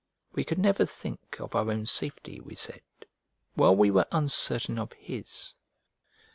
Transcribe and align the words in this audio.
We 0.33 0.43
could 0.43 0.57
never 0.57 0.83
think 0.83 1.39
of 1.39 1.53
our 1.53 1.69
own 1.69 1.85
safety, 1.85 2.39
we 2.39 2.55
said, 2.55 2.81
while 3.53 3.75
we 3.75 3.91
were 3.91 4.07
uncertain 4.11 4.79
of 4.79 4.93
his. 4.93 5.53